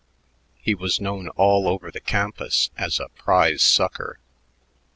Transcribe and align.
He 0.57 0.73
was 0.73 0.99
known 0.99 1.27
all 1.29 1.67
over 1.67 1.91
the 1.91 1.99
campus 1.99 2.71
as 2.75 2.99
a 2.99 3.09
"prize 3.09 3.61
sucker." 3.61 4.17